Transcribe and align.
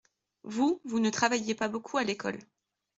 Vous, 0.41 0.81
vous 0.83 0.99
ne 0.99 1.11
travailliez 1.11 1.53
pas 1.53 1.67
beaucoup 1.67 1.97
à 1.99 2.03
l’école. 2.03 2.39